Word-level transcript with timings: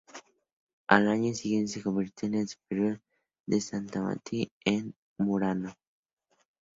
Al 0.87 1.07
año 1.07 1.31
siguiente 1.35 1.73
se 1.73 1.83
convirtió 1.83 2.27
en 2.27 2.33
el 2.33 2.47
superior 2.47 2.99
de 3.45 3.61
San 3.61 3.85
Mattia 3.93 4.47
en 4.65 4.95
Murano. 5.19 5.75